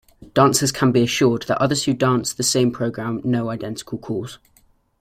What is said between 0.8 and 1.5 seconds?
be assured